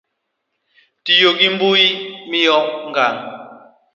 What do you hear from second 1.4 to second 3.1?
mbui, miyo ng